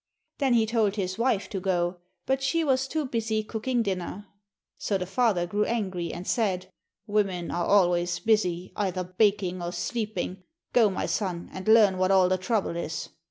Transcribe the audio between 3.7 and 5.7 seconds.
dinner. So the father grew